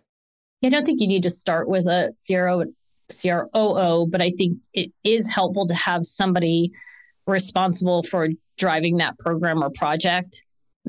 I 0.64 0.68
don't 0.68 0.86
think 0.86 1.00
you 1.00 1.08
need 1.08 1.24
to 1.24 1.30
start 1.30 1.68
with 1.68 1.86
a 1.86 2.14
CRO, 2.26 2.64
CROO, 3.10 4.06
but 4.06 4.22
I 4.22 4.30
think 4.30 4.54
it 4.72 4.92
is 5.04 5.28
helpful 5.28 5.66
to 5.66 5.74
have 5.74 6.06
somebody 6.06 6.72
responsible 7.26 8.02
for 8.02 8.28
driving 8.56 8.98
that 8.98 9.18
program 9.18 9.62
or 9.62 9.70
project 9.70 10.44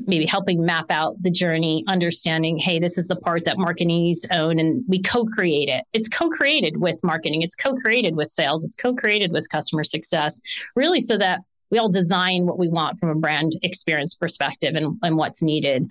maybe 0.06 0.26
helping 0.26 0.64
map 0.64 0.86
out 0.90 1.20
the 1.22 1.30
journey, 1.30 1.84
understanding, 1.88 2.58
hey, 2.58 2.78
this 2.78 2.98
is 2.98 3.08
the 3.08 3.16
part 3.16 3.44
that 3.46 3.58
marketing 3.58 3.88
needs 3.88 4.26
own, 4.30 4.58
and 4.58 4.84
we 4.86 5.02
co-create 5.02 5.68
it. 5.68 5.84
It's 5.92 6.08
co-created 6.08 6.76
with 6.76 7.02
marketing, 7.02 7.42
it's 7.42 7.56
co-created 7.56 8.14
with 8.14 8.30
sales, 8.30 8.64
it's 8.64 8.76
co-created 8.76 9.32
with 9.32 9.50
customer 9.50 9.84
success, 9.84 10.40
really 10.76 11.00
so 11.00 11.18
that 11.18 11.40
we 11.70 11.78
all 11.78 11.90
design 11.90 12.46
what 12.46 12.58
we 12.58 12.68
want 12.68 12.98
from 12.98 13.10
a 13.10 13.14
brand 13.16 13.52
experience 13.62 14.14
perspective 14.14 14.74
and, 14.74 14.98
and 15.02 15.16
what's 15.16 15.42
needed. 15.42 15.90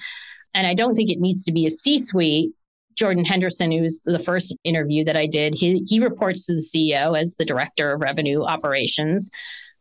And 0.53 0.65
I 0.65 0.73
don't 0.73 0.95
think 0.95 1.11
it 1.11 1.19
needs 1.19 1.43
to 1.45 1.51
be 1.51 1.65
a 1.65 1.71
C-suite. 1.71 2.51
Jordan 2.95 3.25
Henderson, 3.25 3.71
who's 3.71 4.01
the 4.03 4.17
first 4.17 4.57
interview 4.63 5.05
that 5.05 5.15
I 5.15 5.27
did, 5.27 5.53
he, 5.53 5.83
he 5.87 5.99
reports 5.99 6.47
to 6.47 6.55
the 6.55 6.61
CEO 6.61 7.19
as 7.19 7.35
the 7.35 7.45
director 7.45 7.91
of 7.91 8.01
revenue 8.01 8.41
operations 8.41 9.29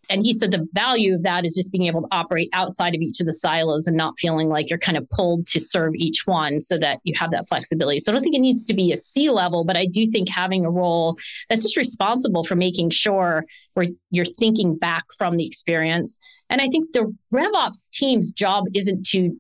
and 0.09 0.23
he 0.23 0.33
said 0.33 0.51
the 0.51 0.67
value 0.73 1.15
of 1.15 1.23
that 1.23 1.45
is 1.45 1.55
just 1.55 1.73
being 1.73 1.87
able 1.87 2.03
to 2.03 2.09
operate 2.11 2.49
outside 2.53 2.95
of 2.95 3.01
each 3.01 3.21
of 3.21 3.27
the 3.27 3.33
silos 3.33 3.87
and 3.87 3.97
not 3.97 4.19
feeling 4.19 4.49
like 4.49 4.71
you're 4.71 4.79
kind 4.79 4.97
of 4.97 5.09
pulled 5.11 5.47
to 5.49 5.61
serve 5.61 5.95
each 5.97 6.27
one 6.27 6.61
so 6.61 6.79
that 6.79 7.01
you 7.05 7.15
have 7.19 7.33
that 7.33 7.49
flexibility. 7.49 7.99
So 7.99 8.11
I 8.11 8.15
don't 8.15 8.23
think 8.23 8.37
it 8.37 8.41
needs 8.41 8.67
to 8.67 8.75
be 8.75 8.93
a 8.93 8.97
C 8.97 9.31
level, 9.31 9.65
but 9.65 9.77
I 9.77 9.87
do 9.87 10.07
think 10.07 10.29
having 10.29 10.65
a 10.65 10.71
role 10.71 11.19
that's 11.49 11.63
just 11.63 11.77
responsible 11.77 12.45
for 12.45 12.55
making 12.55 12.91
sure 12.91 13.45
where 13.75 13.89
you're 14.11 14.25
thinking 14.25 14.77
back 14.77 15.05
from 15.17 15.37
the 15.37 15.47
experience. 15.47 16.19
And 16.49 16.61
I 16.61 16.69
think 16.69 16.93
the 16.93 17.15
RevOps 17.33 17.91
team's 17.91 18.33
job 18.33 18.65
isn't 18.75 19.07
to 19.09 19.37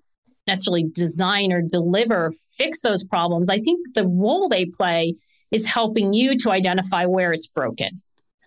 necessarily 0.46 0.84
design 0.92 1.52
or 1.52 1.62
deliver, 1.62 2.32
fix 2.56 2.80
those 2.80 3.04
problems. 3.04 3.50
I 3.50 3.60
think 3.60 3.94
the 3.94 4.06
role 4.06 4.48
they 4.48 4.66
play 4.66 5.14
is 5.50 5.66
helping 5.66 6.12
you 6.12 6.38
to 6.38 6.50
identify 6.50 7.06
where 7.06 7.32
it's 7.32 7.46
broken 7.46 8.00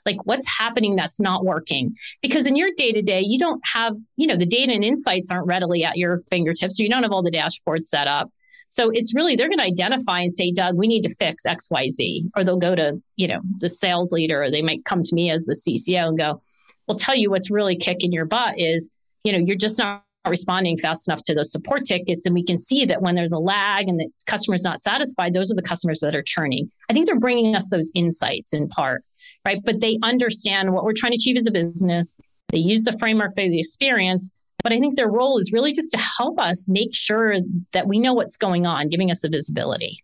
like 0.05 0.25
what's 0.25 0.47
happening 0.47 0.95
that's 0.95 1.19
not 1.19 1.45
working? 1.45 1.95
Because 2.21 2.47
in 2.47 2.55
your 2.55 2.69
day 2.75 2.91
to 2.91 3.01
day 3.01 3.21
you 3.21 3.39
don't 3.39 3.61
have 3.73 3.95
you 4.15 4.27
know 4.27 4.37
the 4.37 4.45
data 4.45 4.73
and 4.73 4.83
insights 4.83 5.31
aren't 5.31 5.47
readily 5.47 5.83
at 5.83 5.97
your 5.97 6.19
fingertips 6.29 6.79
or 6.79 6.83
you 6.83 6.89
don't 6.89 7.03
have 7.03 7.11
all 7.11 7.23
the 7.23 7.31
dashboards 7.31 7.83
set 7.83 8.07
up. 8.07 8.31
So 8.69 8.91
it's 8.91 9.15
really 9.15 9.35
they're 9.35 9.49
going 9.49 9.59
to 9.59 9.65
identify 9.65 10.21
and 10.21 10.33
say 10.33 10.51
doug 10.51 10.77
we 10.77 10.87
need 10.87 11.01
to 11.01 11.15
fix 11.15 11.43
xyz 11.47 12.29
or 12.35 12.43
they'll 12.43 12.57
go 12.57 12.75
to 12.75 13.01
you 13.15 13.27
know 13.27 13.41
the 13.59 13.69
sales 13.69 14.11
leader 14.11 14.43
or 14.43 14.51
they 14.51 14.61
might 14.61 14.85
come 14.85 15.01
to 15.01 15.15
me 15.15 15.31
as 15.31 15.45
the 15.45 15.55
cco 15.55 16.07
and 16.07 16.19
go 16.19 16.39
we'll 16.87 16.97
tell 16.97 17.15
you 17.15 17.31
what's 17.31 17.49
really 17.49 17.77
kicking 17.77 18.11
your 18.11 18.25
butt 18.25 18.59
is 18.59 18.91
you 19.23 19.31
know 19.31 19.39
you're 19.39 19.55
just 19.55 19.79
not 19.79 20.03
responding 20.27 20.77
fast 20.77 21.07
enough 21.07 21.21
to 21.23 21.33
those 21.33 21.51
support 21.51 21.85
tickets 21.85 22.25
and 22.25 22.35
we 22.35 22.43
can 22.43 22.57
see 22.57 22.85
that 22.85 23.01
when 23.01 23.15
there's 23.15 23.31
a 23.31 23.39
lag 23.39 23.87
and 23.87 23.99
the 23.99 24.09
customer's 24.27 24.63
not 24.63 24.81
satisfied 24.81 25.33
those 25.33 25.51
are 25.51 25.55
the 25.55 25.61
customers 25.61 26.01
that 26.01 26.15
are 26.15 26.23
churning. 26.23 26.67
I 26.89 26.93
think 26.93 27.05
they're 27.05 27.19
bringing 27.19 27.55
us 27.55 27.69
those 27.69 27.91
insights 27.95 28.53
in 28.53 28.67
part 28.67 29.03
right? 29.45 29.59
But 29.63 29.79
they 29.79 29.99
understand 30.01 30.73
what 30.73 30.83
we're 30.83 30.93
trying 30.93 31.13
to 31.13 31.17
achieve 31.17 31.37
as 31.37 31.47
a 31.47 31.51
business. 31.51 32.17
They 32.49 32.59
use 32.59 32.83
the 32.83 32.97
framework 32.97 33.35
for 33.35 33.41
the 33.41 33.59
experience. 33.59 34.31
But 34.63 34.73
I 34.73 34.79
think 34.79 34.95
their 34.95 35.09
role 35.09 35.37
is 35.37 35.53
really 35.53 35.71
just 35.71 35.93
to 35.93 35.99
help 35.99 36.39
us 36.39 36.67
make 36.67 36.93
sure 36.93 37.35
that 37.71 37.87
we 37.87 37.99
know 37.99 38.13
what's 38.13 38.37
going 38.37 38.65
on, 38.65 38.89
giving 38.89 39.11
us 39.11 39.21
the 39.21 39.29
visibility. 39.29 40.03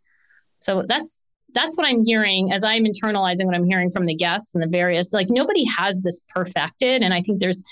So 0.61 0.83
that's 0.87 1.21
that's 1.53 1.77
what 1.77 1.87
I'm 1.87 2.03
hearing 2.03 2.51
as 2.51 2.63
I'm 2.63 2.83
internalizing 2.83 3.45
what 3.45 3.55
I'm 3.55 3.65
hearing 3.65 3.89
from 3.89 4.05
the 4.05 4.15
guests 4.15 4.55
and 4.55 4.63
the 4.63 4.67
various 4.67 5.13
like 5.13 5.27
nobody 5.29 5.65
has 5.77 6.01
this 6.01 6.19
perfected. 6.29 7.01
And 7.01 7.13
I 7.13 7.21
think 7.21 7.39
there's 7.39 7.63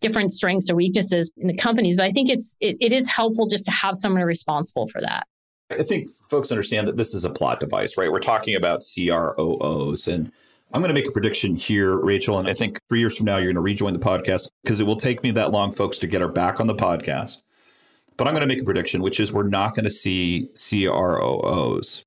different 0.00 0.32
strengths 0.32 0.70
or 0.70 0.76
weaknesses 0.76 1.32
in 1.36 1.48
the 1.48 1.56
companies, 1.56 1.96
but 1.96 2.06
I 2.06 2.10
think 2.10 2.28
it's 2.30 2.56
it, 2.60 2.76
it 2.80 2.92
is 2.92 3.08
helpful 3.08 3.46
just 3.46 3.64
to 3.66 3.70
have 3.72 3.96
someone 3.96 4.22
responsible 4.22 4.88
for 4.88 5.00
that. 5.00 5.26
I 5.70 5.82
think 5.82 6.10
folks 6.28 6.50
understand 6.52 6.86
that 6.88 6.96
this 6.96 7.14
is 7.14 7.24
a 7.24 7.30
plot 7.30 7.60
device, 7.60 7.96
right? 7.96 8.12
We're 8.12 8.20
talking 8.20 8.54
about 8.54 8.82
CROOs 8.82 10.06
and 10.06 10.30
I'm 10.74 10.80
going 10.80 10.88
to 10.88 10.94
make 10.94 11.08
a 11.08 11.12
prediction 11.12 11.54
here, 11.54 11.96
Rachael, 11.96 12.38
and 12.38 12.48
I 12.48 12.54
think 12.54 12.78
three 12.88 13.00
years 13.00 13.18
from 13.18 13.26
now, 13.26 13.36
you're 13.36 13.52
going 13.52 13.56
to 13.56 13.60
rejoin 13.60 13.92
the 13.92 13.98
podcast 13.98 14.50
because 14.64 14.80
it 14.80 14.86
will 14.86 14.96
take 14.96 15.22
me 15.22 15.30
that 15.32 15.50
long, 15.50 15.70
folks, 15.72 15.98
to 15.98 16.06
get 16.06 16.22
her 16.22 16.28
back 16.28 16.60
on 16.60 16.66
the 16.66 16.74
podcast. 16.74 17.42
But 18.16 18.26
I'm 18.26 18.32
going 18.32 18.46
to 18.48 18.52
make 18.54 18.62
a 18.62 18.64
prediction, 18.64 19.02
which 19.02 19.20
is 19.20 19.34
we're 19.34 19.42
not 19.42 19.74
going 19.74 19.84
to 19.84 19.90
see 19.90 20.48
CROOs. 20.54 22.04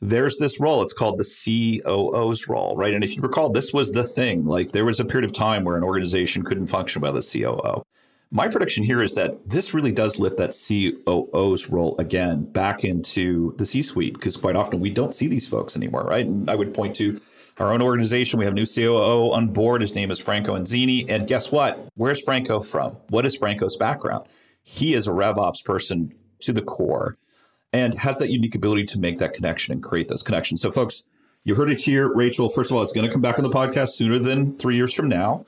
There's 0.00 0.38
this 0.38 0.58
role. 0.58 0.82
It's 0.82 0.92
called 0.92 1.18
the 1.18 1.80
COO's 1.84 2.48
role, 2.48 2.76
right? 2.76 2.94
And 2.94 3.04
if 3.04 3.14
you 3.14 3.22
recall, 3.22 3.50
this 3.50 3.72
was 3.72 3.92
the 3.92 4.04
thing. 4.04 4.44
Like 4.46 4.72
there 4.72 4.84
was 4.84 4.98
a 4.98 5.04
period 5.04 5.28
of 5.28 5.32
time 5.32 5.64
where 5.64 5.76
an 5.76 5.84
organization 5.84 6.42
couldn't 6.42 6.68
function 6.68 7.02
without 7.02 7.18
a 7.18 7.32
COO. 7.32 7.82
My 8.30 8.48
prediction 8.48 8.84
here 8.84 9.02
is 9.02 9.14
that 9.14 9.48
this 9.48 9.72
really 9.72 9.92
does 9.92 10.18
lift 10.18 10.36
that 10.36 10.56
COO's 10.68 11.70
role 11.70 11.96
again 11.98 12.44
back 12.44 12.84
into 12.84 13.54
the 13.58 13.66
C 13.66 13.82
suite 13.82 14.14
because 14.14 14.36
quite 14.36 14.56
often 14.56 14.80
we 14.80 14.90
don't 14.90 15.14
see 15.14 15.28
these 15.28 15.48
folks 15.48 15.76
anymore, 15.76 16.02
right? 16.02 16.26
And 16.26 16.50
I 16.50 16.54
would 16.54 16.74
point 16.74 16.94
to 16.96 17.20
our 17.58 17.72
own 17.72 17.82
organization. 17.82 18.38
We 18.38 18.44
have 18.44 18.54
new 18.54 18.66
COO 18.66 19.32
on 19.32 19.48
board. 19.48 19.82
His 19.82 19.94
name 19.94 20.10
is 20.10 20.18
Franco 20.18 20.56
Anzini. 20.56 21.06
And 21.08 21.26
guess 21.26 21.50
what? 21.50 21.88
Where's 21.94 22.22
Franco 22.22 22.60
from? 22.60 22.92
What 23.08 23.26
is 23.26 23.36
Franco's 23.36 23.76
background? 23.76 24.26
He 24.62 24.94
is 24.94 25.06
a 25.06 25.10
RevOps 25.10 25.64
person 25.64 26.14
to 26.40 26.52
the 26.52 26.62
core 26.62 27.16
and 27.72 27.94
has 27.94 28.18
that 28.18 28.30
unique 28.30 28.54
ability 28.54 28.86
to 28.86 29.00
make 29.00 29.18
that 29.18 29.34
connection 29.34 29.72
and 29.72 29.82
create 29.82 30.08
those 30.08 30.22
connections. 30.22 30.62
So, 30.62 30.70
folks, 30.70 31.04
you 31.44 31.54
heard 31.54 31.70
it 31.70 31.80
here. 31.80 32.12
Rachael, 32.12 32.48
first 32.48 32.70
of 32.70 32.76
all, 32.76 32.82
it's 32.82 32.92
going 32.92 33.06
to 33.06 33.12
come 33.12 33.22
back 33.22 33.38
on 33.38 33.42
the 33.42 33.50
podcast 33.50 33.90
sooner 33.90 34.18
than 34.18 34.56
three 34.56 34.76
years 34.76 34.94
from 34.94 35.08
now. 35.08 35.44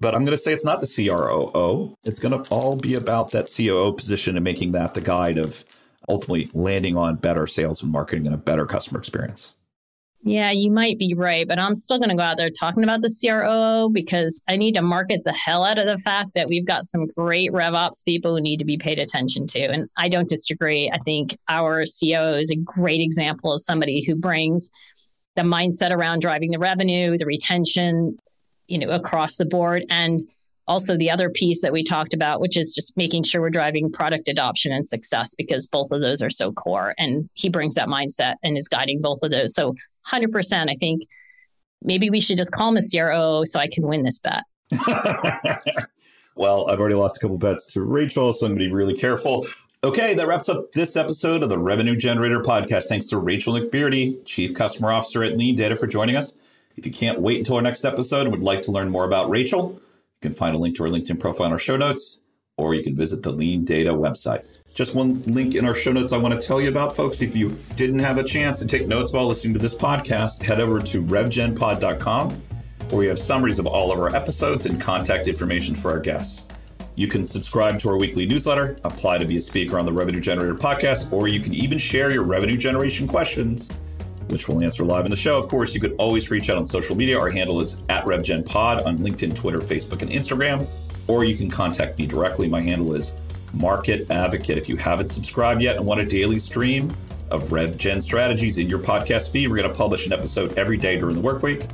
But 0.00 0.14
I'm 0.14 0.24
going 0.24 0.36
to 0.36 0.42
say 0.42 0.52
it's 0.52 0.64
not 0.64 0.80
the 0.80 0.88
CROO. 0.88 1.94
It's 2.04 2.18
going 2.18 2.42
to 2.42 2.50
all 2.50 2.74
be 2.74 2.94
about 2.94 3.30
that 3.30 3.48
COO 3.54 3.92
position 3.92 4.36
and 4.36 4.42
making 4.42 4.72
that 4.72 4.94
the 4.94 5.00
guide 5.00 5.38
of 5.38 5.64
ultimately 6.08 6.50
landing 6.54 6.96
on 6.96 7.16
better 7.16 7.46
sales 7.46 7.82
and 7.82 7.92
marketing 7.92 8.26
and 8.26 8.34
a 8.34 8.38
better 8.38 8.66
customer 8.66 8.98
experience. 8.98 9.54
Yeah, 10.24 10.52
you 10.52 10.70
might 10.70 11.00
be 11.00 11.14
right, 11.14 11.48
but 11.48 11.58
I'm 11.58 11.74
still 11.74 11.98
going 11.98 12.10
to 12.10 12.16
go 12.16 12.22
out 12.22 12.36
there 12.36 12.50
talking 12.50 12.84
about 12.84 13.02
the 13.02 13.12
CRO 13.12 13.88
because 13.92 14.40
I 14.48 14.56
need 14.56 14.76
to 14.76 14.82
market 14.82 15.22
the 15.24 15.32
hell 15.32 15.64
out 15.64 15.78
of 15.78 15.86
the 15.86 15.98
fact 15.98 16.34
that 16.34 16.46
we've 16.48 16.66
got 16.66 16.86
some 16.86 17.08
great 17.08 17.50
RevOps 17.50 18.04
people 18.04 18.36
who 18.36 18.40
need 18.40 18.58
to 18.58 18.64
be 18.64 18.78
paid 18.78 19.00
attention 19.00 19.48
to. 19.48 19.60
And 19.60 19.88
I 19.96 20.08
don't 20.08 20.28
disagree. 20.28 20.88
I 20.92 20.98
think 20.98 21.36
our 21.48 21.84
COO 21.84 22.38
is 22.38 22.52
a 22.52 22.56
great 22.56 23.00
example 23.00 23.52
of 23.52 23.62
somebody 23.62 24.04
who 24.04 24.14
brings 24.14 24.70
the 25.34 25.42
mindset 25.42 25.90
around 25.90 26.20
driving 26.20 26.52
the 26.52 26.60
revenue, 26.60 27.18
the 27.18 27.26
retention, 27.26 28.16
you 28.68 28.78
know, 28.78 28.90
across 28.90 29.38
the 29.38 29.44
board. 29.44 29.86
And 29.90 30.20
also 30.68 30.96
the 30.96 31.10
other 31.10 31.30
piece 31.30 31.62
that 31.62 31.72
we 31.72 31.82
talked 31.82 32.14
about, 32.14 32.40
which 32.40 32.56
is 32.56 32.72
just 32.72 32.96
making 32.96 33.24
sure 33.24 33.40
we're 33.40 33.50
driving 33.50 33.90
product 33.90 34.28
adoption 34.28 34.72
and 34.72 34.86
success 34.86 35.34
because 35.34 35.66
both 35.66 35.90
of 35.90 36.00
those 36.00 36.22
are 36.22 36.30
so 36.30 36.52
core. 36.52 36.94
And 36.96 37.28
he 37.34 37.48
brings 37.48 37.74
that 37.74 37.88
mindset 37.88 38.36
and 38.44 38.56
is 38.56 38.68
guiding 38.68 39.00
both 39.02 39.24
of 39.24 39.32
those. 39.32 39.54
So 39.54 39.74
100%. 40.10 40.70
I 40.70 40.74
think 40.74 41.02
maybe 41.82 42.10
we 42.10 42.20
should 42.20 42.36
just 42.36 42.52
call 42.52 42.70
him 42.70 42.76
a 42.76 42.82
CRO 42.82 43.44
so 43.44 43.58
I 43.58 43.68
can 43.68 43.86
win 43.86 44.02
this 44.02 44.20
bet. 44.20 44.44
well, 46.34 46.68
I've 46.68 46.80
already 46.80 46.94
lost 46.94 47.16
a 47.18 47.20
couple 47.20 47.38
bets 47.38 47.66
to 47.72 47.82
Rachael, 47.82 48.32
so 48.32 48.46
I'm 48.46 48.52
going 48.52 48.60
to 48.60 48.68
be 48.68 48.72
really 48.72 48.96
careful. 48.96 49.46
Okay, 49.84 50.14
that 50.14 50.26
wraps 50.26 50.48
up 50.48 50.72
this 50.72 50.96
episode 50.96 51.42
of 51.42 51.48
the 51.48 51.58
Revenue 51.58 51.96
Generator 51.96 52.40
Podcast. 52.40 52.84
Thanks 52.84 53.08
to 53.08 53.18
Rachael 53.18 53.54
McBrearty, 53.54 54.24
Chief 54.24 54.54
Customer 54.54 54.92
Officer 54.92 55.24
at 55.24 55.36
Lean 55.36 55.56
Data, 55.56 55.74
for 55.74 55.86
joining 55.86 56.16
us. 56.16 56.34
If 56.76 56.86
you 56.86 56.92
can't 56.92 57.20
wait 57.20 57.38
until 57.38 57.56
our 57.56 57.62
next 57.62 57.84
episode 57.84 58.22
and 58.22 58.30
would 58.30 58.44
like 58.44 58.62
to 58.62 58.72
learn 58.72 58.88
more 58.88 59.04
about 59.04 59.28
Rachael, 59.28 59.72
you 59.72 59.80
can 60.22 60.34
find 60.34 60.54
a 60.54 60.58
link 60.58 60.76
to 60.76 60.84
her 60.84 60.88
LinkedIn 60.88 61.20
profile 61.20 61.48
in 61.48 61.52
our 61.52 61.58
show 61.58 61.76
notes 61.76 62.20
or 62.62 62.74
you 62.74 62.82
can 62.82 62.94
visit 62.94 63.22
the 63.22 63.32
Lean 63.32 63.64
Data 63.64 63.92
website. 63.92 64.62
Just 64.74 64.94
one 64.94 65.22
link 65.22 65.54
in 65.54 65.66
our 65.66 65.74
show 65.74 65.92
notes 65.92 66.12
I 66.12 66.18
want 66.18 66.40
to 66.40 66.46
tell 66.46 66.60
you 66.60 66.68
about, 66.68 66.94
folks. 66.96 67.22
If 67.22 67.36
you 67.36 67.56
didn't 67.76 67.98
have 67.98 68.18
a 68.18 68.24
chance 68.24 68.58
to 68.60 68.66
take 68.66 68.86
notes 68.86 69.12
while 69.12 69.26
listening 69.26 69.54
to 69.54 69.60
this 69.60 69.74
podcast, 69.74 70.42
head 70.42 70.60
over 70.60 70.80
to 70.80 71.02
revgenpod.com 71.02 72.42
where 72.92 72.98
we 72.98 73.06
have 73.06 73.18
summaries 73.18 73.58
of 73.58 73.66
all 73.66 73.90
of 73.90 73.98
our 73.98 74.14
episodes 74.14 74.66
and 74.66 74.80
contact 74.80 75.26
information 75.26 75.74
for 75.74 75.90
our 75.92 76.00
guests. 76.00 76.48
You 76.94 77.06
can 77.06 77.26
subscribe 77.26 77.80
to 77.80 77.88
our 77.88 77.96
weekly 77.96 78.26
newsletter, 78.26 78.76
apply 78.84 79.16
to 79.16 79.24
be 79.24 79.38
a 79.38 79.42
speaker 79.42 79.78
on 79.78 79.86
the 79.86 79.92
Revenue 79.92 80.20
Generator 80.20 80.54
podcast, 80.54 81.10
or 81.10 81.26
you 81.26 81.40
can 81.40 81.54
even 81.54 81.78
share 81.78 82.10
your 82.10 82.22
revenue 82.22 82.58
generation 82.58 83.08
questions, 83.08 83.70
which 84.28 84.46
we'll 84.46 84.62
answer 84.62 84.84
live 84.84 85.06
in 85.06 85.10
the 85.10 85.16
show. 85.16 85.38
Of 85.38 85.48
course, 85.48 85.74
you 85.74 85.80
could 85.80 85.94
always 85.98 86.30
reach 86.30 86.50
out 86.50 86.58
on 86.58 86.66
social 86.66 86.94
media. 86.94 87.18
Our 87.18 87.30
handle 87.30 87.62
is 87.62 87.82
at 87.88 88.04
RevGenPod 88.04 88.84
on 88.84 88.98
LinkedIn, 88.98 89.34
Twitter, 89.34 89.58
Facebook, 89.58 90.02
and 90.02 90.10
Instagram 90.10 90.66
or 91.06 91.24
you 91.24 91.36
can 91.36 91.50
contact 91.50 91.98
me 91.98 92.06
directly. 92.06 92.48
My 92.48 92.60
handle 92.60 92.94
is 92.94 93.14
Market 93.52 94.10
Advocate. 94.10 94.58
If 94.58 94.68
you 94.68 94.76
haven't 94.76 95.10
subscribed 95.10 95.62
yet 95.62 95.76
and 95.76 95.86
want 95.86 96.00
a 96.00 96.06
daily 96.06 96.38
stream 96.38 96.90
of 97.30 97.44
RevGen 97.44 98.02
strategies 98.02 98.58
in 98.58 98.68
your 98.68 98.78
podcast 98.78 99.30
feed, 99.30 99.48
we're 99.48 99.56
going 99.56 99.68
to 99.68 99.74
publish 99.74 100.06
an 100.06 100.12
episode 100.12 100.56
every 100.58 100.76
day 100.76 100.98
during 100.98 101.14
the 101.14 101.20
work 101.20 101.42
week. 101.42 101.66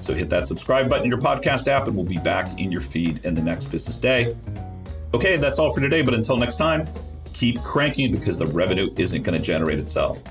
So 0.00 0.14
hit 0.14 0.30
that 0.30 0.46
subscribe 0.46 0.88
button 0.88 1.04
in 1.04 1.10
your 1.10 1.20
podcast 1.20 1.68
app, 1.68 1.86
and 1.86 1.96
we'll 1.96 2.06
be 2.06 2.18
back 2.18 2.58
in 2.58 2.70
your 2.70 2.80
feed 2.80 3.24
in 3.24 3.34
the 3.34 3.42
next 3.42 3.66
business 3.66 3.98
day. 3.98 4.36
Okay, 5.12 5.36
that's 5.36 5.58
all 5.58 5.72
for 5.72 5.80
today. 5.80 6.02
But 6.02 6.14
until 6.14 6.36
next 6.36 6.56
time, 6.56 6.88
keep 7.32 7.60
cranking 7.62 8.12
because 8.12 8.38
the 8.38 8.46
revenue 8.46 8.90
isn't 8.96 9.22
going 9.22 9.38
to 9.38 9.44
generate 9.44 9.78
itself. 9.78 10.22